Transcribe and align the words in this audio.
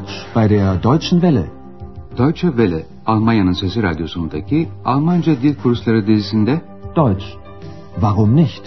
Deutsch 0.00 0.34
bei 0.34 0.48
der 0.48 0.76
Deutschen 0.76 1.20
Welle. 1.20 1.50
Deutsche 2.16 2.48
Welle, 2.48 2.86
Almanya'nın 3.06 3.52
Sesi 3.52 3.82
Radyosu'ndaki 3.82 4.68
Almanca 4.84 5.42
Dil 5.42 5.54
Kursları 5.54 6.06
dizisinde 6.06 6.60
Deutsch. 6.96 7.24
Warum 7.94 8.36
nicht? 8.36 8.62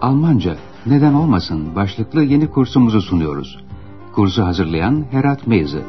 Almanca, 0.00 0.56
neden 0.86 1.14
olmasın 1.14 1.74
başlıklı 1.74 2.22
yeni 2.22 2.50
kursumuzu 2.50 3.00
sunuyoruz. 3.00 3.64
Kursu 4.14 4.44
hazırlayan 4.44 5.04
Herat 5.10 5.46
Meyzi. 5.46 5.82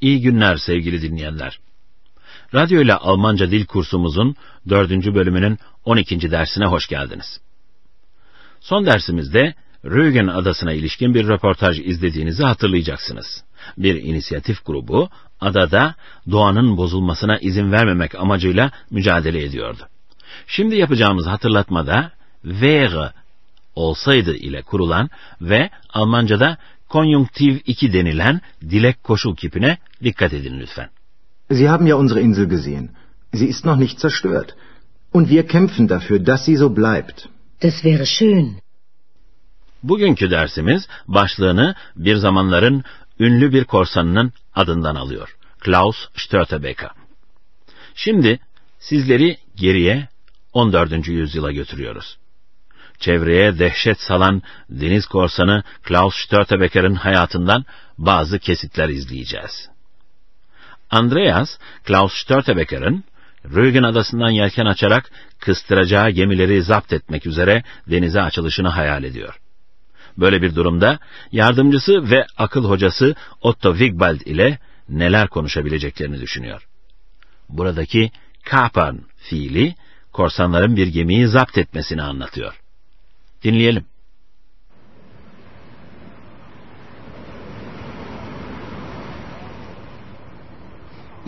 İyi 0.00 0.20
günler 0.20 0.56
sevgili 0.56 1.02
dinleyenler. 1.02 1.60
Radyo 2.54 2.82
ile 2.82 2.94
Almanca 2.94 3.50
dil 3.50 3.66
kursumuzun 3.66 4.36
dördüncü 4.68 5.14
bölümünün 5.14 5.58
12. 5.84 6.30
dersine 6.30 6.66
hoş 6.66 6.86
geldiniz. 6.86 7.40
Son 8.60 8.86
dersimizde 8.86 9.54
Rügen 9.84 10.26
adasına 10.26 10.72
ilişkin 10.72 11.14
bir 11.14 11.28
röportaj 11.28 11.80
izlediğinizi 11.80 12.44
hatırlayacaksınız. 12.44 13.44
Bir 13.78 13.94
inisiyatif 13.94 14.66
grubu 14.66 15.08
adada 15.40 15.94
doğanın 16.30 16.76
bozulmasına 16.76 17.38
izin 17.38 17.72
vermemek 17.72 18.14
amacıyla 18.14 18.70
mücadele 18.90 19.44
ediyordu. 19.44 19.88
Şimdi 20.46 20.76
yapacağımız 20.76 21.26
hatırlatmada 21.26 22.12
wäre 22.42 23.12
olsaydı 23.74 24.34
ile 24.34 24.62
kurulan 24.62 25.10
ve 25.40 25.70
Almanca'da 25.92 26.56
konjunktiv 26.88 27.56
2 27.66 27.92
denilen 27.92 28.40
dilek 28.62 29.04
koşul 29.04 29.36
kipine 29.36 29.78
dikkat 30.02 30.32
edin 30.32 30.60
lütfen. 30.60 30.90
Sie 31.50 31.68
haben 31.68 31.86
ja 31.86 31.96
unsere 31.96 32.20
Insel 32.20 32.46
gesehen. 32.46 32.96
Sie 33.32 33.46
ist 33.46 33.64
noch 33.64 33.76
nicht 33.76 33.98
zerstört. 33.98 34.54
Und 35.12 35.30
wir 35.30 35.46
kämpfen 35.46 35.88
dafür, 35.88 36.18
dass 36.18 36.44
sie 36.44 36.56
so 36.56 36.68
bleibt. 36.70 37.28
Das 37.60 37.84
wäre 37.84 38.06
schön. 38.06 38.58
Bugünkü 39.82 40.30
dersimiz 40.30 40.88
başlığını 41.06 41.74
bir 41.96 42.16
zamanların 42.16 42.84
ünlü 43.20 43.52
bir 43.52 43.64
korsanının 43.64 44.32
adından 44.54 44.94
alıyor. 44.94 45.36
Klaus 45.60 46.08
Störtebeker. 46.16 46.90
Şimdi 47.94 48.38
sizleri 48.78 49.36
geriye 49.56 50.08
14. 50.52 51.08
yüzyıla 51.08 51.52
götürüyoruz. 51.52 52.18
Çevreye 52.98 53.58
dehşet 53.58 54.00
salan 54.00 54.42
deniz 54.70 55.06
korsanı 55.06 55.62
Klaus 55.82 56.14
Störtebeker'in 56.14 56.94
hayatından 56.94 57.64
bazı 57.98 58.38
kesitler 58.38 58.88
izleyeceğiz. 58.88 59.68
Andreas, 60.90 61.58
Klaus 61.84 62.12
Störtebeker'in 62.12 63.04
Rügen 63.44 63.82
adasından 63.82 64.30
yelken 64.30 64.66
açarak 64.66 65.10
kıstıracağı 65.38 66.10
gemileri 66.10 66.62
zapt 66.62 66.92
etmek 66.92 67.26
üzere 67.26 67.62
denize 67.86 68.22
açılışını 68.22 68.68
hayal 68.68 69.04
ediyor. 69.04 69.38
Böyle 70.16 70.42
bir 70.42 70.54
durumda 70.54 70.98
yardımcısı 71.32 72.10
ve 72.10 72.26
akıl 72.36 72.64
hocası 72.64 73.14
Otto 73.40 73.72
Wigbald 73.72 74.20
ile 74.20 74.58
neler 74.88 75.28
konuşabileceklerini 75.28 76.20
düşünüyor. 76.20 76.68
Buradaki 77.48 78.10
kapern 78.44 78.96
fiili 79.16 79.74
korsanların 80.12 80.76
bir 80.76 80.86
gemiyi 80.86 81.26
zapt 81.26 81.58
etmesini 81.58 82.02
anlatıyor. 82.02 82.60
Dinleyelim. 83.44 83.84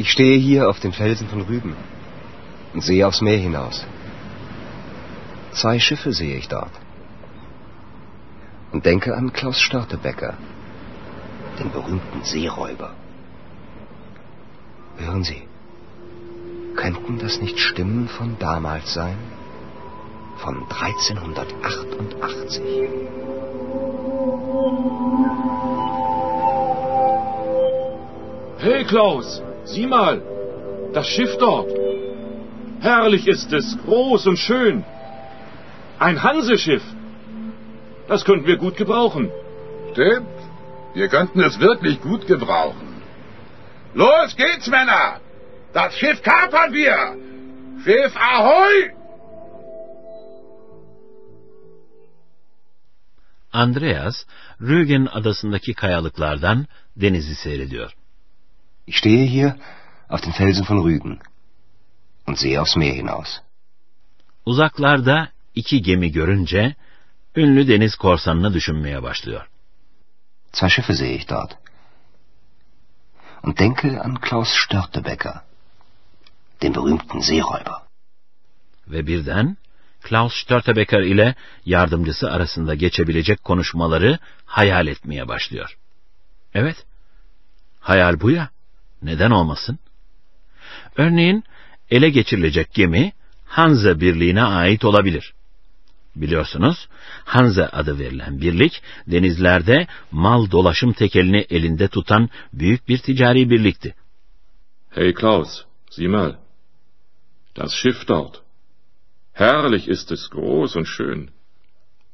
Ich 0.01 0.11
stehe 0.13 0.39
hier 0.39 0.71
auf 0.71 0.81
dem 0.81 0.95
Felsen 0.95 1.29
von 1.29 1.43
Rügen 1.43 1.77
und 2.73 2.83
sehe 2.83 3.07
aufs 3.07 3.21
Meer 3.21 3.37
hinaus. 3.37 3.85
Zwei 5.53 5.79
Schiffe 5.79 6.15
sehe 6.15 6.37
ich 6.37 6.49
dort. 6.49 6.71
Und 8.73 8.87
denke 8.87 9.15
an 9.15 9.35
Klaus 9.35 9.61
Störtebecker, 9.61 10.39
den 11.59 11.71
berühmten 11.71 12.23
Seeräuber. 12.23 12.95
Hören 14.97 15.23
Sie, 15.23 15.43
könnten 16.77 17.19
das 17.19 17.39
nicht 17.43 17.59
Stimmen 17.59 18.09
von 18.09 18.39
damals 18.39 18.95
sein? 18.95 19.19
Von 20.39 20.65
1388. 20.71 22.63
Hey 28.61 28.85
Klaus, 28.85 29.43
sieh 29.73 29.87
mal, 29.87 30.23
das 30.93 31.07
Schiff 31.09 31.37
dort. 31.39 31.71
Herrlich 32.81 33.27
ist 33.27 33.53
es, 33.53 33.67
groß 33.85 34.27
und 34.27 34.39
schön. 34.39 34.85
Ein 35.99 36.23
Hanseschiff. 36.23 36.83
Das 38.09 38.25
könnten 38.25 38.47
wir 38.47 38.57
gut 38.57 38.77
gebrauchen. 38.77 39.31
Stimmt. 39.93 40.39
Wir 40.95 41.09
könnten 41.09 41.41
es 41.41 41.61
wirklich 41.61 42.01
gut 42.01 42.27
gebrauchen. 42.27 42.89
Los 43.95 44.37
geht's, 44.37 44.67
Männer! 44.69 45.21
Das 45.73 45.95
Schiff 45.99 46.23
kapern 46.23 46.73
wir! 46.73 47.17
Schiff 47.85 48.13
Ahoi! 48.17 48.91
Andreas, 53.53 54.27
Rügen 54.61 55.07
adasındaki 55.07 55.75
kayalıklardan 55.75 56.67
denizi 56.97 57.35
seyrediyor. 57.35 58.00
Ich 58.91 58.97
stehe 58.99 59.25
hier 59.25 59.57
auf 60.09 60.21
den 60.21 60.33
Felsen 60.33 60.65
von 60.65 60.83
Rügen 60.83 61.21
und 62.27 62.37
sehe 62.39 62.61
aufs 62.61 62.75
Meer 62.75 62.95
hinaus. 62.95 63.41
Uzaklarda 64.45 65.29
iki 65.55 65.83
gemi 65.83 66.13
görünce 66.13 66.75
ünlü 67.37 67.69
deniz 67.69 67.95
korsanını 67.97 68.55
düşünmeye 68.55 69.03
başlıyor. 69.03 69.49
Zwei 70.53 70.69
Schiffe 70.69 70.95
sehe 70.95 71.15
ich 71.15 71.29
dort. 71.29 71.57
Und 73.43 73.59
denke 73.59 74.01
an 74.01 74.21
Klaus 74.21 74.49
Störtebecker, 74.49 75.41
den 76.63 76.75
berühmten 76.75 77.21
Seeräuber. 77.21 77.81
Ve 78.89 79.07
birden 79.07 79.57
Klaus 80.03 80.35
Störtebeker 80.35 81.01
ile 81.01 81.35
yardımcısı 81.67 82.31
arasında 82.31 82.75
geçebilecek 82.75 83.45
konuşmaları 83.45 84.19
hayal 84.45 84.87
etmeye 84.87 85.29
başlıyor. 85.29 85.79
Evet, 86.55 86.87
hayal 87.81 88.21
bu 88.21 88.31
ya, 88.31 88.51
neden 89.03 89.31
olmasın? 89.31 89.79
Örneğin 90.97 91.45
ele 91.91 92.11
geçirilecek 92.11 92.75
gemi 92.75 93.13
Hanze 93.45 94.01
Birliği'ne 94.01 94.43
ait 94.43 94.85
olabilir. 94.85 95.35
Biliyorsunuz, 96.17 96.89
Hanze 97.25 97.67
adı 97.67 97.99
verilen 97.99 98.41
birlik, 98.41 98.83
denizlerde 99.07 99.87
mal 100.11 100.51
dolaşım 100.51 100.93
tekelini 100.93 101.47
elinde 101.51 101.89
tutan 101.89 102.29
büyük 102.53 102.89
bir 102.89 102.99
ticari 102.99 103.51
birlikti. 103.51 103.95
Hey 104.91 105.15
Klaus, 105.15 105.65
sieh 105.91 106.09
mal. 106.09 106.35
Das 107.57 107.73
Schiff 107.73 108.09
dort. 108.09 108.43
Herrlich 109.33 109.89
ist 109.89 110.13
es, 110.13 110.31
groß 110.31 110.77
und 110.77 110.87
schön. 110.87 111.31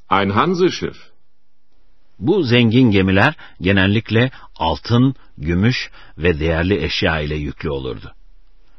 Ein 0.09 0.35
Hanseschiff. 0.35 1.16
Bu 2.19 2.43
zengin 2.43 2.91
gemiler 2.91 3.33
genellikle 3.61 4.31
altın, 4.55 5.15
gümüş 5.37 5.91
ve 6.17 6.39
değerli 6.39 6.83
eşya 6.83 7.19
ile 7.19 7.35
yüklü 7.35 7.69
olurdu. 7.69 8.13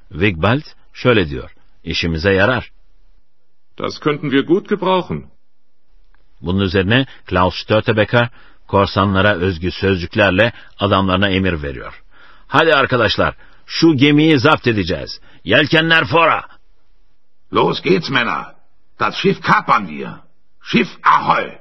Wigbald 0.08 0.62
şöyle 0.92 1.30
diyor, 1.30 1.50
işimize 1.84 2.32
yarar. 2.32 2.70
Das 3.78 3.98
könnten 3.98 4.30
wir 4.30 4.46
gut 4.46 4.68
gebrauchen. 4.68 5.24
Bunun 6.40 6.60
üzerine 6.60 7.06
Klaus 7.26 7.54
Störtebeker 7.54 8.28
korsanlara 8.66 9.34
özgü 9.34 9.70
sözcüklerle 9.70 10.52
adamlarına 10.78 11.28
emir 11.28 11.62
veriyor. 11.62 12.02
Hadi 12.46 12.74
arkadaşlar, 12.74 13.34
şu 13.66 13.96
gemiyi 13.96 14.38
zapt 14.38 14.66
edeceğiz. 14.66 15.20
Yelkenler 15.44 16.04
fora. 16.04 16.44
Los 17.52 17.82
geht's, 17.82 18.10
Männer! 18.10 18.44
Das 19.00 19.14
Schiff 19.14 19.42
kapern 19.42 19.86
wir! 19.86 20.08
Schiff 20.62 20.88
Ahoi! 21.02 21.58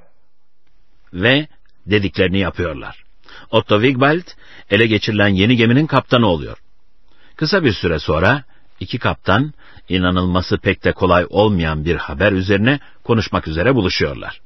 Ve 1.13 1.47
dediklerini 1.89 2.39
yapıyorlar. 2.39 3.03
Otto 3.51 3.81
Wigbald 3.81 4.27
ele 4.69 4.87
geçirilen 4.87 5.27
yeni 5.27 5.55
geminin 5.55 5.87
kaptanı 5.87 6.27
oluyor. 6.27 6.57
Kısa 7.35 7.63
bir 7.63 7.73
süre 7.73 7.99
sonra 7.99 8.43
iki 8.79 8.99
kaptan 8.99 9.53
inanılması 9.89 10.57
pek 10.57 10.83
de 10.83 10.91
kolay 10.91 11.25
olmayan 11.29 11.85
bir 11.85 11.95
haber 11.95 12.31
üzerine 12.31 12.79
konuşmak 13.03 13.47
üzere 13.47 13.75
buluşuyorlar. 13.75 14.41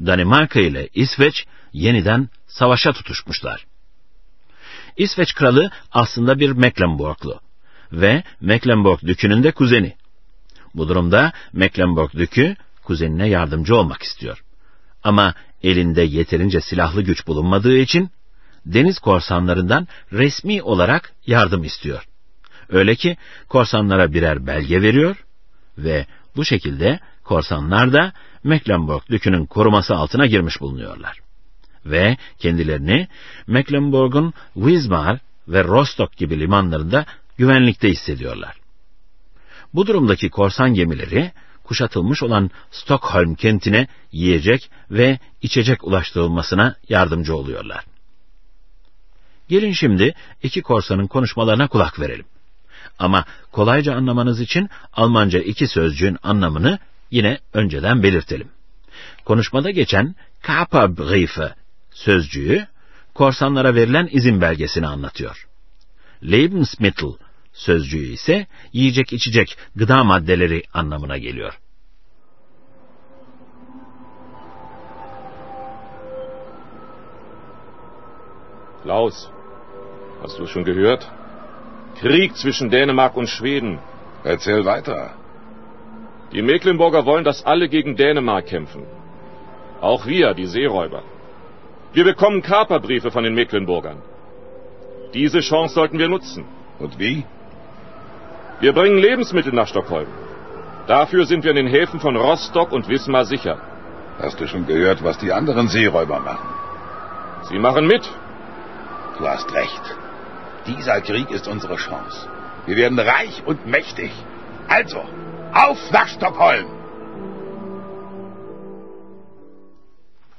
Danimarka 0.00 0.60
ile 0.60 0.88
İsveç 0.94 1.46
yeniden 1.72 2.28
savaşa 2.46 2.92
tutuşmuşlar. 2.92 3.66
İsveç 4.96 5.34
kralı 5.34 5.70
aslında 5.92 6.38
bir 6.38 6.50
Mecklenburglu 6.50 7.40
ve 7.92 8.22
Mecklenburg 8.40 9.00
dükünün 9.02 9.42
de 9.42 9.52
kuzeni. 9.52 9.94
Bu 10.74 10.88
durumda 10.88 11.32
Mecklenburg 11.52 12.12
dükü 12.12 12.56
kuzenine 12.84 13.28
yardımcı 13.28 13.76
olmak 13.76 14.02
istiyor. 14.02 14.43
Ama 15.04 15.34
elinde 15.62 16.02
yeterince 16.02 16.60
silahlı 16.60 17.02
güç 17.02 17.26
bulunmadığı 17.26 17.76
için 17.76 18.10
deniz 18.66 18.98
korsanlarından 18.98 19.88
resmi 20.12 20.62
olarak 20.62 21.12
yardım 21.26 21.64
istiyor. 21.64 22.04
Öyle 22.68 22.94
ki 22.94 23.16
korsanlara 23.48 24.12
birer 24.12 24.46
belge 24.46 24.82
veriyor 24.82 25.24
ve 25.78 26.06
Bu 26.36 26.44
şekilde 26.44 27.00
korsanlar 27.24 27.92
da 27.92 28.12
Mecklenburg 28.44 29.02
Dükü'nün 29.10 29.46
koruması 29.46 29.94
altına 29.94 30.26
girmiş 30.26 30.60
bulunuyorlar. 30.60 31.20
Ve 31.86 32.16
kendilerini 32.38 33.08
Mecklenburg'un 33.46 34.32
Wismar 34.54 35.18
ve 35.48 35.64
Rostock 35.64 36.16
gibi 36.16 36.40
limanlarında 36.40 37.06
güvenlikte 37.38 37.88
hissediyorlar. 37.90 38.56
Bu 39.74 39.86
durumdaki 39.86 40.30
korsan 40.30 40.74
gemileri 40.74 41.32
kuşatılmış 41.64 42.22
olan 42.22 42.50
Stockholm 42.70 43.34
kentine 43.34 43.88
yiyecek 44.12 44.70
ve 44.90 45.18
içecek 45.42 45.84
ulaştırılmasına 45.84 46.76
yardımcı 46.88 47.36
oluyorlar. 47.36 47.84
Gelin 49.48 49.72
şimdi 49.72 50.14
iki 50.42 50.62
korsanın 50.62 51.06
konuşmalarına 51.06 51.68
kulak 51.68 52.00
verelim. 52.00 52.26
Ama 52.98 53.24
kolayca 53.52 53.94
anlamanız 53.94 54.40
için 54.40 54.70
Almanca 54.92 55.38
iki 55.38 55.66
sözcüğün 55.66 56.18
anlamını 56.22 56.78
yine 57.10 57.38
önceden 57.52 58.02
belirtelim. 58.02 58.48
Konuşmada 59.24 59.70
geçen 59.70 60.14
Kaperbriefe 60.42 61.54
sözcüğü 61.90 62.66
korsanlara 63.14 63.74
verilen 63.74 64.08
izin 64.12 64.40
belgesini 64.40 64.86
anlatıyor. 64.86 65.46
Lebensmittel 66.22 67.12
sözcüğü 67.54 68.12
ise 68.12 68.46
yiyecek 68.72 69.12
içecek 69.12 69.58
gıda 69.76 70.04
maddeleri 70.04 70.62
anlamına 70.72 71.18
geliyor. 71.18 71.60
Klaus, 78.82 79.14
hast 80.22 80.38
du 80.38 80.46
schon 80.46 80.64
gehört? 80.64 81.02
Krieg 82.00 82.32
zwischen 82.34 82.70
Dänemark 82.70 83.16
und 83.16 83.28
Schweden. 83.28 83.78
Erzähl 84.24 84.64
weiter. 84.64 85.14
Die 86.32 86.42
Mecklenburger 86.42 87.06
wollen, 87.06 87.24
dass 87.24 87.46
alle 87.46 87.68
gegen 87.68 87.96
Dänemark 87.96 88.46
kämpfen. 88.46 88.82
Auch 89.80 90.06
wir, 90.06 90.34
die 90.34 90.46
Seeräuber. 90.46 91.02
Wir 91.94 92.04
bekommen 92.04 92.42
Kaperbriefe 92.42 93.10
von 93.10 93.24
den 93.24 93.34
Mecklenburgern. 93.34 94.02
Diese 95.14 95.40
Chance 95.40 95.74
sollten 95.74 95.98
wir 95.98 96.08
nutzen. 96.08 96.44
Und 96.78 96.98
wie? 96.98 97.24
Wir 98.60 98.72
bringen 98.72 98.98
Lebensmittel 98.98 99.52
nach 99.52 99.68
Stockholm. 99.68 100.08
Dafür 100.86 101.26
sind 101.26 101.44
wir 101.44 101.50
in 101.50 101.56
den 101.56 101.66
Häfen 101.66 102.00
von 102.00 102.16
Rostock 102.16 102.72
und 102.72 102.88
Wismar 102.88 103.24
sicher. 103.24 103.56
Hast 104.18 104.40
du 104.40 104.46
schon 104.46 104.66
gehört, 104.66 105.02
was 105.02 105.18
die 105.18 105.32
anderen 105.32 105.68
Seeräuber 105.68 106.20
machen? 106.20 106.48
Sie 107.48 107.58
machen 107.58 107.86
mit. 107.86 108.04
Du 109.18 109.26
hast 109.26 109.52
recht. 109.52 109.84
Dieser 110.66 111.00
Krieg 111.00 111.30
ist 111.30 111.46
unsere 111.48 111.76
Chance. 111.76 112.28
Wir 112.66 112.76
werden 112.76 112.98
reich 112.98 113.42
und 113.46 113.66
mächtig. 113.66 114.12
Also, 114.68 115.00
auf 115.52 115.90
nach 115.92 116.08
Stockholm! 116.08 116.66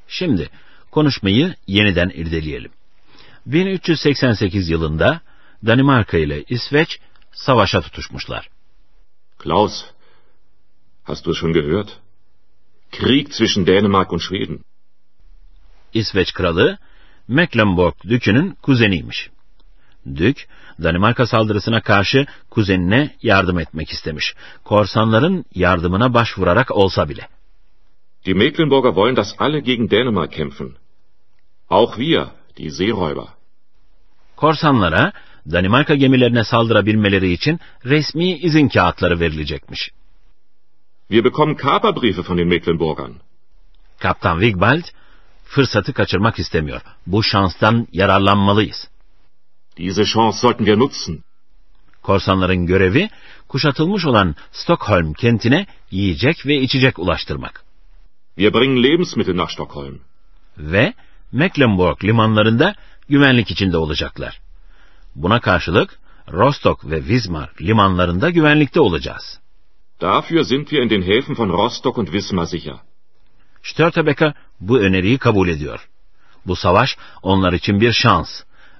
Şimdi 0.07 0.49
konuşmayı 0.91 1.55
yeniden 1.67 2.09
irdeleyelim. 2.09 2.71
1388 3.45 4.69
yılında 4.69 5.21
Danimarka 5.65 6.17
ile 6.17 6.43
İsveç 6.43 6.99
savaşa 7.35 7.81
tutuşmuşlar. 7.81 8.49
Klaus, 9.37 9.85
hast 11.03 11.25
du 11.25 11.35
schon 11.35 11.53
gehört? 11.53 11.89
Krieg 12.91 13.27
zwischen 13.27 13.67
Dänemark 13.67 14.13
und 14.13 14.21
Schweden. 14.21 14.59
İsveç 15.93 16.33
kralı 16.33 16.77
Mecklenburg 17.27 17.93
Dükü'nün 18.03 18.57
kuzeniymiş. 18.61 19.29
Dük, 20.15 20.47
Danimarka 20.83 21.27
saldırısına 21.27 21.81
karşı 21.81 22.25
kuzenine 22.49 23.15
yardım 23.21 23.59
etmek 23.59 23.89
istemiş. 23.89 24.35
Korsanların 24.63 25.45
yardımına 25.55 26.13
başvurarak 26.13 26.71
olsa 26.71 27.09
bile. 27.09 27.27
Die 28.25 28.33
Mecklenburger 28.33 28.89
wollen, 28.89 29.15
dass 29.15 29.35
alle 29.37 29.59
gegen 29.59 29.89
Dänemark 29.89 30.31
kämpfen. 30.33 30.71
Auch 31.69 31.95
wir, 31.97 32.25
die 32.57 32.71
Seeräuber. 32.71 33.27
Korsanlara 34.35 35.13
Danimarka 35.51 35.95
gemilerine 35.95 36.43
saldırabilmeleri 36.43 37.31
için 37.31 37.59
resmi 37.85 38.37
izin 38.37 38.67
kağıtları 38.67 39.19
verilecekmiş. 39.19 39.91
Wir 41.07 41.23
bekommen 41.23 41.55
Kaperbriefe 41.55 42.21
von 42.29 42.37
den 42.37 42.47
Mecklenburgern. 42.47 43.11
Kaptan 43.99 44.39
Wigbald 44.39 44.83
fırsatı 45.45 45.93
kaçırmak 45.93 46.39
istemiyor. 46.39 46.81
Bu 47.07 47.23
şanstan 47.23 47.87
yararlanmalıyız. 47.91 48.87
Diese 49.77 50.05
Chance 50.05 50.37
sollten 50.37 50.65
wir 50.65 50.79
nutzen. 50.79 51.23
Korsanların 52.01 52.65
görevi 52.65 53.09
kuşatılmış 53.47 54.05
olan 54.05 54.35
Stockholm 54.51 55.13
kentine 55.13 55.65
yiyecek 55.91 56.45
ve 56.45 56.55
içecek 56.61 56.99
ulaştırmak. 56.99 57.63
Wir 58.35 58.53
bringen 58.53 58.83
Lebensmittel 58.83 59.37
nach 59.37 59.51
Stockholm. 59.51 59.99
Ve 60.57 60.93
Mecklenburg 61.31 62.03
limanlarında 62.03 62.75
güvenlik 63.09 63.51
içinde 63.51 63.77
olacaklar. 63.77 64.44
Buna 65.15 65.39
karşılık 65.39 65.99
Rostock 66.31 66.85
ve 66.85 66.99
Wismar 66.99 67.49
limanlarında 67.61 68.29
güvenlikte 68.29 68.79
olacağız. 68.79 69.39
Dafür 70.01 70.43
sind 70.43 70.67
wir 70.67 70.83
in 70.83 70.89
den 70.89 71.01
Häfen 71.01 71.37
von 71.37 71.49
Rostock 71.49 71.97
und 71.97 72.05
Wismar 72.07 72.45
sicher. 72.45 72.75
Störtebeker 73.63 74.33
bu 74.59 74.79
öneriyi 74.79 75.17
kabul 75.17 75.47
ediyor. 75.47 75.89
Bu 76.45 76.55
savaş 76.55 76.97
onlar 77.21 77.53
için 77.53 77.81
bir 77.81 77.91
şans. 77.91 78.29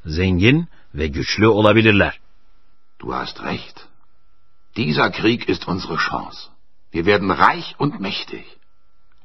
Zengin 0.05 0.67
ve 0.95 1.07
güçlü 1.07 1.47
olabilirler. 1.47 2.19
Du 3.01 3.13
hast 3.13 3.43
recht. 3.43 3.79
Dieser 4.75 5.11
Krieg 5.11 5.49
ist 5.49 5.67
unsere 5.67 5.97
Chance. 5.97 6.37
Wir 6.91 7.05
werden 7.05 7.29
reich 7.29 7.75
und 7.79 7.93
mächtig. 7.99 8.45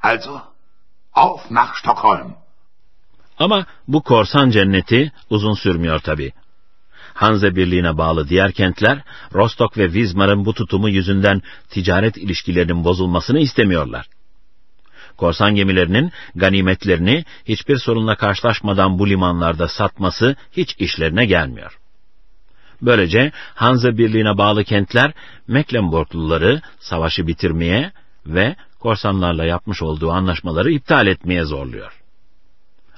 Also, 0.02 0.40
auf 1.12 1.50
nach 1.50 1.74
Stockholm! 1.74 2.34
Ama 3.38 3.66
bu 3.88 4.02
korsan 4.02 4.50
cenneti 4.50 5.12
uzun 5.30 5.54
sürmüyor 5.54 5.98
tabi. 5.98 6.32
Hanze 7.20 7.56
Birliği'ne 7.56 7.98
bağlı 7.98 8.28
diğer 8.28 8.52
kentler, 8.52 9.02
Rostock 9.34 9.78
ve 9.78 9.84
Wismar'ın 9.84 10.44
bu 10.44 10.54
tutumu 10.54 10.88
yüzünden 10.88 11.42
ticaret 11.70 12.16
ilişkilerinin 12.16 12.84
bozulmasını 12.84 13.40
istemiyorlar. 13.40 14.06
Korsan 15.16 15.54
gemilerinin 15.54 16.12
ganimetlerini 16.34 17.24
hiçbir 17.44 17.76
sorunla 17.76 18.16
karşılaşmadan 18.16 18.98
bu 18.98 19.08
limanlarda 19.08 19.68
satması 19.68 20.36
hiç 20.52 20.74
işlerine 20.78 21.26
gelmiyor. 21.26 21.78
Böylece 22.82 23.32
Hanze 23.54 23.98
Birliği'ne 23.98 24.38
bağlı 24.38 24.64
kentler 24.64 25.12
Mecklenburgluları 25.48 26.60
savaşı 26.78 27.26
bitirmeye 27.26 27.92
ve 28.26 28.56
korsanlarla 28.78 29.44
yapmış 29.44 29.82
olduğu 29.82 30.10
anlaşmaları 30.10 30.70
iptal 30.70 31.06
etmeye 31.06 31.44
zorluyor. 31.44 31.92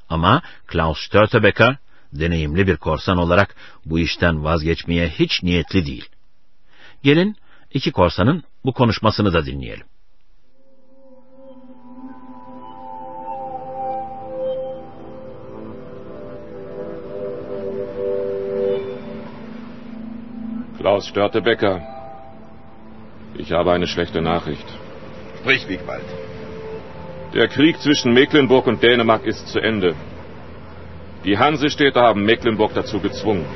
Ama 0.08 0.42
Klaus 0.66 0.98
Störtebeker 0.98 1.76
deneyimli 2.12 2.66
bir 2.66 2.76
korsan 2.76 3.18
olarak 3.18 3.56
bu 3.84 3.98
işten 3.98 4.44
vazgeçmeye 4.44 5.08
hiç 5.08 5.42
niyetli 5.42 5.86
değil. 5.86 6.08
Gelin 7.02 7.36
iki 7.70 7.92
korsanın 7.92 8.44
bu 8.64 8.72
konuşmasını 8.72 9.32
da 9.32 9.46
dinleyelim. 9.46 9.86
Klaus 20.78 21.10
Störtebecker, 21.10 21.80
ich 23.38 23.50
habe 23.52 23.70
eine 23.70 23.86
schlechte 23.86 24.24
Nachricht. 24.24 24.66
Sprich, 25.40 25.68
Wigwald. 25.68 26.04
Der 27.34 27.48
Krieg 27.48 27.76
zwischen 27.76 28.12
Mecklenburg 28.12 28.66
und 28.66 28.82
Dänemark 28.82 29.26
ist 29.26 29.48
zu 29.48 29.60
Ende. 29.60 29.94
Die 31.24 31.38
Hansestädte 31.38 32.00
haben 32.00 32.24
Mecklenburg 32.24 32.74
dazu 32.74 32.98
gezwungen. 33.00 33.46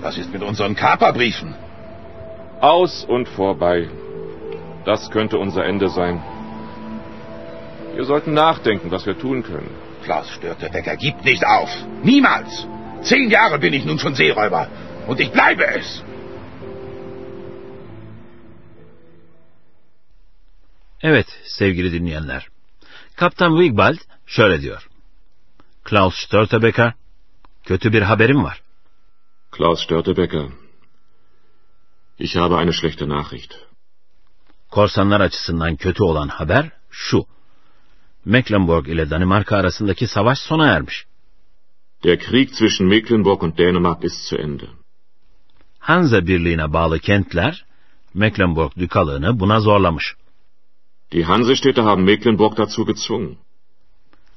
Was 0.00 0.16
ist 0.16 0.32
mit 0.32 0.42
unseren 0.42 0.74
Kaperbriefen? 0.74 1.54
Aus 2.60 3.04
und 3.04 3.28
vorbei. 3.28 3.88
Das 4.84 5.10
könnte 5.10 5.36
unser 5.38 5.64
Ende 5.64 5.88
sein. 5.88 6.22
Wir 7.94 8.04
sollten 8.04 8.32
nachdenken, 8.32 8.90
was 8.90 9.04
wir 9.06 9.18
tun 9.18 9.42
können. 9.42 9.70
Klaus 10.04 10.30
Störtebecker 10.30 10.96
gibt 10.96 11.24
nicht 11.24 11.44
auf. 11.46 11.70
Niemals. 12.02 12.66
Zehn 13.02 13.28
Jahre 13.30 13.58
bin 13.58 13.72
ich 13.74 13.84
nun 13.84 13.98
schon 13.98 14.14
Seeräuber. 14.14 14.68
Und 15.06 15.20
ich 15.20 15.30
bleibe 15.30 15.66
es. 15.66 16.04
Evet 21.02 21.26
sevgili 21.44 21.92
dinleyenler. 21.92 22.46
Kaptan 23.16 23.60
Wigbald 23.60 24.00
şöyle 24.26 24.62
diyor. 24.62 24.87
Klaus 25.88 26.14
Störtebeker, 26.14 26.92
kötü 27.64 27.92
bir 27.92 28.02
haberim 28.02 28.44
var. 28.44 28.62
Klaus 29.50 29.84
Störtebecker, 29.84 30.46
ich 32.18 32.36
habe 32.36 32.56
eine 32.56 32.72
schlechte 32.72 33.08
Nachricht. 33.08 33.54
Korsanlar 34.70 35.20
açısından 35.20 35.76
kötü 35.76 36.02
olan 36.02 36.28
haber 36.28 36.70
şu. 36.90 37.26
Mecklenburg 38.24 38.88
ile 38.88 39.10
Danimarka 39.10 39.56
arasındaki 39.56 40.06
savaş 40.06 40.38
sona 40.38 40.66
ermiş. 40.66 41.06
Der 42.04 42.18
Krieg 42.18 42.48
zwischen 42.48 42.86
Mecklenburg 42.86 43.42
und 43.42 43.58
Dänemark 43.58 44.04
ist 44.04 44.28
zu 44.28 44.36
Ende. 44.36 44.66
Hansa 45.78 46.26
Birliği'ne 46.26 46.72
bağlı 46.72 46.98
kentler 46.98 47.64
Mecklenburg 48.14 48.72
dükalığını 48.78 49.40
buna 49.40 49.60
zorlamış. 49.60 50.16
Die 51.12 51.24
Hansestädte 51.24 51.82
haben 51.82 52.04
Mecklenburg 52.04 52.56
dazu 52.58 52.86
gezwungen. 52.86 53.47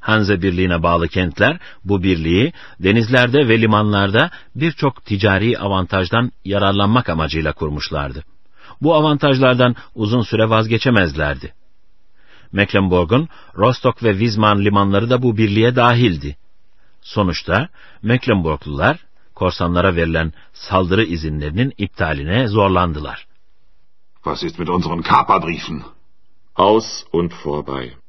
Hanze 0.02 0.42
Birliği'ne 0.42 0.84
bağlı 0.84 1.08
kentler 1.08 1.60
bu 1.84 2.04
birliği 2.04 2.54
denizlerde 2.80 3.48
ve 3.48 3.62
limanlarda 3.62 4.32
birçok 4.56 5.06
ticari 5.06 5.60
avantajdan 5.60 6.32
yararlanmak 6.46 7.10
amacıyla 7.10 7.54
kurmuşlardı. 7.54 8.24
Bu 8.82 8.96
avantajlardan 8.96 9.76
uzun 9.96 10.22
süre 10.22 10.50
vazgeçemezlerdi. 10.50 11.54
Mecklenburg'un 12.52 13.30
Rostock 13.58 14.04
ve 14.04 14.12
Wismar 14.12 14.56
limanları 14.56 15.10
da 15.10 15.22
bu 15.22 15.38
birliğe 15.38 15.76
dahildi. 15.76 16.38
Sonuçta 17.02 17.70
Mecklenburglular 18.02 19.06
korsanlara 19.36 19.96
verilen 19.96 20.34
saldırı 20.54 21.04
izinlerinin 21.04 21.74
iptaline 21.78 22.48
zorlandılar. 22.48 23.28
Was 24.24 24.44
ist 24.44 24.60
mit 24.60 24.70
unseren 24.70 25.02
Kaperbriefen? 25.02 25.84
Aus 26.56 27.04
und 27.14 27.32
vorbei. 27.44 28.01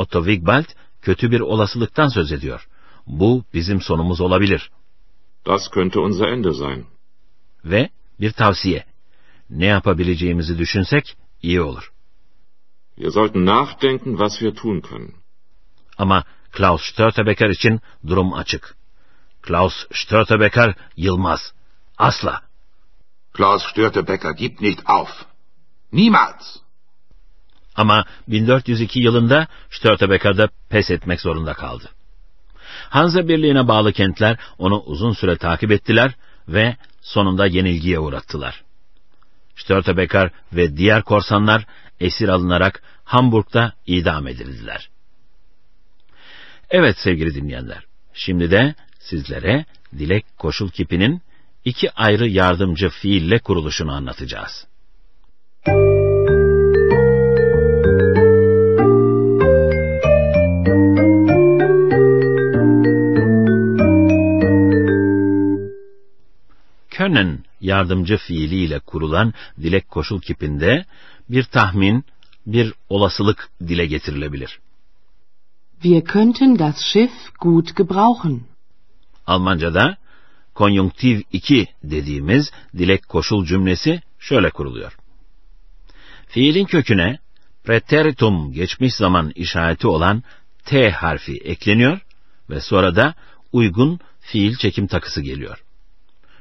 Otto 0.00 0.18
Wigbald 0.24 0.68
kötü 1.02 1.30
bir 1.30 1.40
olasılıktan 1.40 2.08
söz 2.08 2.32
ediyor. 2.32 2.68
Bu 3.06 3.44
bizim 3.54 3.80
sonumuz 3.80 4.20
olabilir. 4.20 4.70
Das 5.46 5.68
könnte 5.70 5.98
unser 5.98 6.28
Ende 6.28 6.54
sein. 6.54 6.86
Ve 7.64 7.90
bir 8.20 8.32
tavsiye. 8.32 8.84
Ne 9.50 9.66
yapabileceğimizi 9.66 10.58
düşünsek 10.58 11.16
iyi 11.42 11.60
olur. 11.60 11.92
Wir 12.96 13.10
sollten 13.10 13.46
nachdenken, 13.46 14.10
was 14.10 14.32
wir 14.38 14.54
tun 14.54 14.80
können. 14.80 15.14
Ama 15.98 16.24
Klaus 16.52 16.82
Störtebeker 16.82 17.48
için 17.48 17.80
durum 18.06 18.32
açık. 18.32 18.76
Klaus 19.42 19.74
Störtebeker 19.92 20.74
yılmaz. 20.96 21.52
Asla. 21.98 22.42
Klaus 23.32 23.62
Störtebecker 23.62 24.32
gibt 24.32 24.60
nicht 24.60 24.80
auf. 24.86 25.10
Niemals. 25.92 26.60
Ama 27.76 28.04
1402 28.28 29.00
yılında 29.00 29.46
Störtebeker 29.70 30.38
de 30.38 30.48
pes 30.68 30.90
etmek 30.90 31.20
zorunda 31.20 31.54
kaldı. 31.54 31.88
Hansa 32.88 33.28
Birliği'ne 33.28 33.68
bağlı 33.68 33.92
kentler 33.92 34.38
onu 34.58 34.80
uzun 34.80 35.12
süre 35.12 35.36
takip 35.36 35.72
ettiler 35.72 36.14
ve 36.48 36.76
sonunda 37.00 37.46
yenilgiye 37.46 37.98
uğrattılar. 37.98 38.62
Störtebeker 39.56 40.30
ve 40.52 40.76
diğer 40.76 41.02
korsanlar 41.02 41.66
esir 42.00 42.28
alınarak 42.28 42.82
Hamburg'da 43.04 43.72
idam 43.86 44.26
edildiler. 44.26 44.90
Evet 46.70 46.98
sevgili 46.98 47.34
dinleyenler, 47.34 47.84
şimdi 48.14 48.50
de 48.50 48.74
sizlere 48.98 49.64
Dilek 49.98 50.24
Koşul 50.38 50.70
Kipi'nin 50.70 51.22
iki 51.64 51.90
ayrı 51.90 52.28
yardımcı 52.28 52.88
fiille 52.88 53.38
kuruluşunu 53.38 53.92
anlatacağız. 53.92 54.66
Können 67.00 67.44
yardımcı 67.60 68.16
fiiliyle 68.16 68.78
kurulan 68.78 69.34
dilek 69.62 69.88
koşul 69.88 70.20
kipinde 70.20 70.84
bir 71.28 71.44
tahmin, 71.44 72.04
bir 72.46 72.74
olasılık 72.88 73.48
dile 73.68 73.86
getirilebilir. 73.86 74.58
Wir 75.82 76.04
könnten 76.04 76.58
das 76.58 76.76
Schiff 76.80 77.12
gut 77.40 77.76
gebrauchen. 77.76 78.40
Almanca'da 79.26 79.96
konjunktiv 80.54 81.20
2 81.32 81.66
dediğimiz 81.84 82.50
dilek 82.78 83.08
koşul 83.08 83.46
cümlesi 83.46 84.02
şöyle 84.18 84.50
kuruluyor. 84.50 84.96
Fiilin 86.28 86.64
köküne 86.64 87.18
preteritum 87.64 88.52
geçmiş 88.52 88.94
zaman 88.94 89.32
işareti 89.34 89.86
olan 89.86 90.22
T 90.64 90.90
harfi 90.90 91.36
ekleniyor 91.36 92.00
ve 92.50 92.60
sonra 92.60 92.96
da 92.96 93.14
uygun 93.52 94.00
fiil 94.20 94.56
çekim 94.56 94.86
takısı 94.86 95.22
geliyor. 95.22 95.64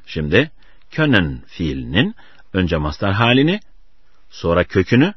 Şimdi 0.09 0.51
können 0.91 1.43
fiilinin 1.47 2.15
önce 2.53 2.77
mastar 2.77 3.13
halini, 3.13 3.59
sonra 4.29 4.63
kökünü, 4.63 5.13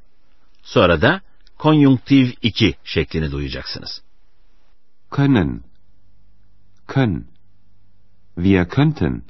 sonra 0.62 1.02
da 1.02 1.20
konjunktiv 1.58 2.30
2 2.42 2.74
şeklini 2.84 3.32
duyacaksınız. 3.32 4.02
Können. 5.10 5.62
Können. 6.88 7.24
Wir 8.34 8.68
könnten. 8.68 9.22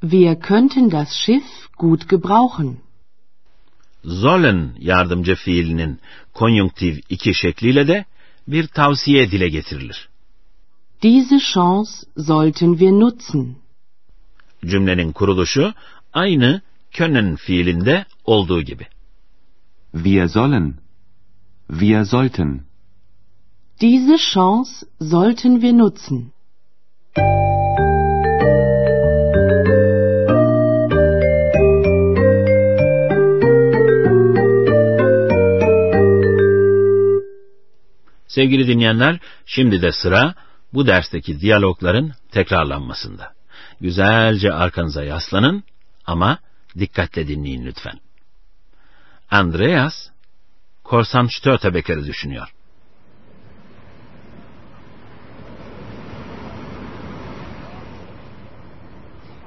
Wir 0.00 0.40
könnten 0.40 0.90
das 0.90 1.08
Schiff 1.12 1.44
gut 1.78 2.08
gebrauchen. 2.08 2.78
Sollen 4.04 4.74
yardımcı 4.78 5.34
fiilinin 5.34 6.00
konjunktiv 6.34 6.98
2 7.08 7.34
şekliyle 7.34 7.88
de 7.88 8.04
bir 8.48 8.66
tavsiye 8.66 9.30
dile 9.30 9.48
getirilir. 9.48 10.08
Diese 11.02 11.38
Chance 11.38 11.90
sollten 12.26 12.72
wir 12.72 12.90
nutzen. 12.90 13.59
Cümlenin 14.64 15.12
kuruluşu 15.12 15.74
aynı 16.12 16.60
können 16.90 17.36
fiilinde 17.36 18.04
olduğu 18.24 18.62
gibi. 18.62 18.86
Wir 19.92 20.28
sollen. 20.28 20.74
Wir 21.68 22.04
sollten. 22.04 22.60
Diese 23.80 24.18
Chance 24.18 24.70
sollten 25.00 25.60
wir 25.60 25.72
nutzen. 25.72 26.32
Sevgili 38.28 38.68
dinleyenler, 38.68 39.20
şimdi 39.46 39.82
de 39.82 39.92
sıra 39.92 40.34
bu 40.72 40.86
dersteki 40.86 41.40
diyalogların 41.40 42.12
tekrarlanmasında. 42.30 43.39
Güzelce 43.80 44.52
arkanıza 44.52 45.04
yaslanın 45.04 45.64
ama 46.06 46.38
dikkatle 46.78 47.28
dinleyin 47.28 47.66
lütfen. 47.66 48.00
Andreas, 49.30 50.10
korsan 50.84 51.26
Störtebeker'i 51.26 52.06
düşünüyor. 52.06 52.48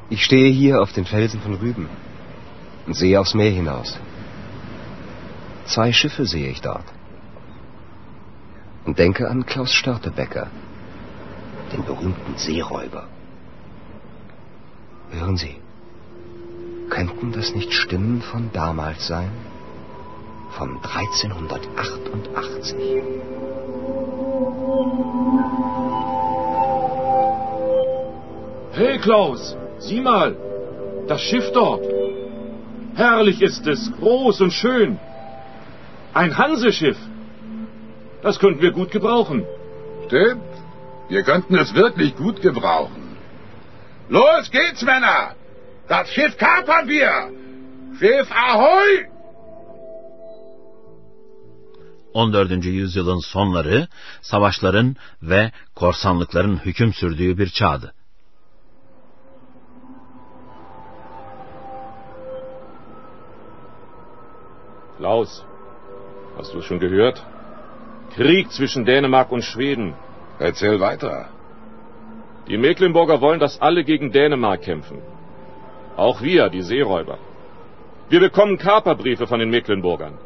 Ich 0.09 0.21
stehe 0.21 0.51
hier 0.51 0.79
auf 0.81 0.93
den 0.93 1.05
Felsen 1.05 1.39
von 1.39 1.55
Rüben 1.55 1.87
und 2.87 2.95
sehe 2.95 3.19
aufs 3.19 3.33
Meer 3.33 3.51
hinaus. 3.51 3.97
Zwei 5.65 5.91
Schiffe 5.91 6.25
sehe 6.25 6.49
ich 6.49 6.61
dort. 6.61 6.85
Und 8.85 8.97
denke 8.97 9.29
an 9.29 9.45
Klaus 9.45 9.73
Störtebecker, 9.73 10.47
den 11.71 11.83
berühmten 11.85 12.35
Seeräuber. 12.37 13.07
Hören 15.13 15.37
Sie, 15.37 15.55
könnten 16.89 17.31
das 17.33 17.53
nicht 17.53 17.71
Stimmen 17.71 18.23
von 18.23 18.49
damals 18.51 19.05
sein? 19.05 19.29
Von 20.57 20.79
1388. 20.81 22.75
Hey 28.71 28.97
Klaus, 28.97 29.55
sieh 29.77 30.01
mal, 30.01 30.35
das 31.07 31.21
Schiff 31.21 31.51
dort. 31.53 31.85
Herrlich 32.95 33.43
ist 33.43 33.67
es, 33.67 33.91
groß 33.99 34.41
und 34.41 34.51
schön. 34.51 34.97
Ein 36.15 36.35
Hanseschiff. 36.39 36.97
Das 38.23 38.39
könnten 38.39 38.61
wir 38.61 38.71
gut 38.71 38.89
gebrauchen. 38.89 39.45
Stimmt. 40.07 40.41
Wir 41.07 41.21
könnten 41.21 41.55
es 41.55 41.75
wirklich 41.75 42.15
gut 42.15 42.41
gebrauchen. 42.41 43.02
Los 44.09 44.51
geht's, 44.51 44.81
Männer! 44.83 45.35
Das 45.87 46.09
Schiff 46.09 46.37
kapern 46.37 46.87
wir! 46.87 47.31
Schiff 47.99 48.31
Ahoi! 48.31 49.13
14. 52.13 52.65
yüzyılın 52.65 53.19
sonları 53.19 53.87
savaşların 54.21 54.95
ve 55.21 55.51
korsanlıkların 55.75 56.57
hüküm 56.65 56.93
sürdüğü 56.93 57.37
bir 57.37 57.49
çağdı. 57.49 57.93
Klaus, 64.97 65.41
hast 66.37 66.53
du 66.53 66.59
es 66.59 66.65
schon 66.65 66.79
gehört? 66.79 67.21
Krieg 68.15 68.47
zwischen 68.51 68.85
Dänemark 68.85 69.31
und 69.31 69.43
Schweden. 69.43 69.93
Erzähl 70.39 70.79
weiter. 70.79 71.25
Die 72.47 72.57
Mecklenburger 72.57 73.21
wollen, 73.21 73.39
dass 73.39 73.61
alle 73.61 73.83
gegen 73.83 74.11
Dänemark 74.11 74.61
kämpfen. 74.61 75.01
Auch 75.95 76.21
wir, 76.21 76.49
die 76.49 76.61
Seeräuber. 76.61 77.17
Wir 78.09 78.19
bekommen 78.19 78.57
Kaperbriefe 78.57 79.27
von 79.27 79.39
den 79.39 79.49
Mecklenburgern. 79.49 80.17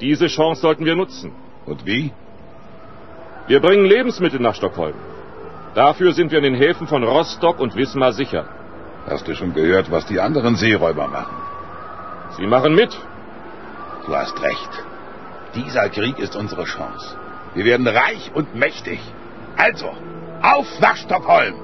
Diese 0.00 0.26
Chance 0.26 0.60
sollten 0.60 0.84
wir 0.84 0.96
nutzen. 0.96 1.32
Und 1.66 1.86
wie? 1.86 2.12
Wir 3.46 3.60
bringen 3.60 3.84
Lebensmittel 3.84 4.40
nach 4.40 4.54
Stockholm. 4.54 4.94
Dafür 5.74 6.12
sind 6.12 6.30
wir 6.30 6.38
in 6.38 6.44
den 6.44 6.54
Häfen 6.54 6.86
von 6.86 7.04
Rostock 7.04 7.60
und 7.60 7.76
Wismar 7.76 8.12
sicher. 8.12 8.46
Hast 9.06 9.28
du 9.28 9.34
schon 9.34 9.54
gehört, 9.54 9.90
was 9.90 10.06
die 10.06 10.20
anderen 10.20 10.56
Seeräuber 10.56 11.08
machen? 11.08 11.36
Sie 12.36 12.46
machen 12.46 12.74
mit. 12.74 12.96
Du 14.06 14.14
hast 14.14 14.40
recht. 14.42 14.70
Dieser 15.54 15.88
Krieg 15.90 16.18
ist 16.18 16.34
unsere 16.36 16.64
Chance. 16.64 17.16
Wir 17.54 17.64
werden 17.64 17.86
reich 17.86 18.30
und 18.34 18.54
mächtig. 18.54 18.98
Also, 19.56 19.92
auf 20.44 20.80
nach 20.80 20.96
Stockholm! 20.96 21.54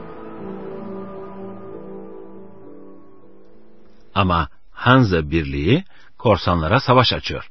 Ama 4.14 4.48
Hansa 4.72 5.30
Birliği 5.30 5.84
korsanlara 6.18 6.80
savaş 6.80 7.12
açıyor. 7.12 7.50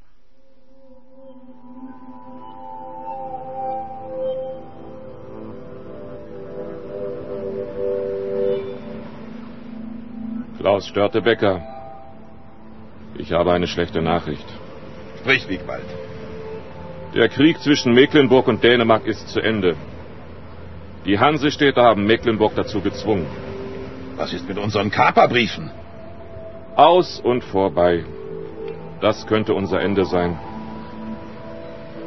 Klaus 10.58 10.84
Störtebecker, 10.84 11.60
ich 13.18 13.32
habe 13.32 13.52
eine 13.52 13.66
schlechte 13.66 14.04
Nachricht. 14.04 14.48
Sprich, 15.20 15.48
Wiegwald. 15.48 15.86
Der 17.14 17.28
Krieg 17.28 17.58
zwischen 17.60 17.94
Mecklenburg 17.94 18.48
und 18.48 18.62
Dänemark 18.62 19.06
ist 19.06 19.28
zu 19.28 19.40
Ende. 19.40 19.76
Die 21.06 21.18
Hansestädte 21.18 21.82
haben 21.82 22.04
Mecklenburg 22.06 22.54
dazu 22.54 22.80
gezwungen. 22.80 23.26
Was 24.16 24.32
ist 24.32 24.46
mit 24.48 24.58
unseren 24.58 24.90
Kaperbriefen? 24.90 25.70
Aus 26.76 27.20
und 27.20 27.42
vorbei. 27.42 28.04
Das 29.00 29.26
könnte 29.26 29.54
unser 29.54 29.80
Ende 29.80 30.04
sein. 30.04 30.38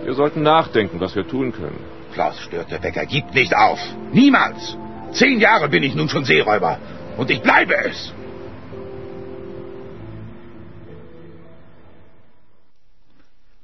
Wir 0.04 0.14
sollten 0.14 0.44
nachdenken, 0.44 1.00
was 1.00 1.16
wir 1.16 1.28
tun 1.28 1.52
können. 1.52 1.80
Klaus 2.14 2.40
Störtebecker 2.40 3.06
gibt 3.06 3.34
nicht 3.34 3.56
auf. 3.56 3.80
Niemals. 4.12 4.78
Zehn 5.12 5.40
Jahre 5.40 5.70
bin 5.70 5.84
ich 5.84 5.96
nun 5.96 6.10
schon 6.10 6.26
Seeräuber. 6.26 6.78
Und 7.18 7.32
ich 7.32 7.42
bleibe 7.42 7.76
es. 7.76 8.14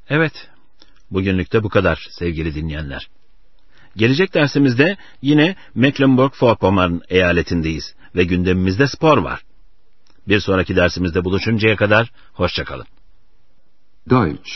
Evet, 0.08 0.50
bugünlük 1.10 1.52
de 1.52 1.60
bu 1.64 1.70
kadar 1.70 1.98
sevgili 2.10 2.54
dinleyenler. 2.54 3.04
Gelecek 3.96 4.34
dersimizde 4.34 4.98
yine 5.22 5.56
Mecklenburg-Vorpommern 5.76 7.02
eyaletindeyiz 7.10 7.96
ve 8.16 8.24
gündemimizde 8.24 8.88
spor 8.88 9.18
var. 9.18 9.42
Bir 10.28 10.40
sonraki 10.40 10.76
dersimizde 10.76 11.26
buluşuncaya 11.26 11.76
kadar 11.76 12.12
hoşçakalın. 12.34 12.86
Deutsch, 14.10 14.52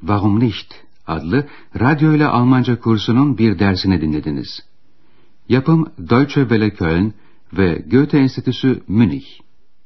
Warum 0.00 0.40
nicht? 0.40 0.74
adlı 1.06 1.48
radyo 1.80 2.14
ile 2.14 2.26
Almanca 2.26 2.80
kursunun 2.80 3.38
bir 3.38 3.58
dersini 3.58 4.00
dinlediniz. 4.00 4.60
Yapım 5.48 5.92
Deutsche 5.98 6.40
Welle 6.40 6.70
Köln 6.70 7.14
ve 7.52 7.84
Goethe 7.90 8.18
Enstitüsü 8.18 8.82
Münih. 8.88 9.24